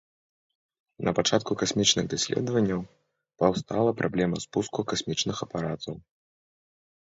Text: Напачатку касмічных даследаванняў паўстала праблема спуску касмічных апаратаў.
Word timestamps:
Напачатку 1.09 1.51
касмічных 1.63 2.05
даследаванняў 2.15 2.81
паўстала 3.43 3.91
праблема 4.03 4.37
спуску 4.49 4.79
касмічных 4.91 5.37
апаратаў. 5.49 5.95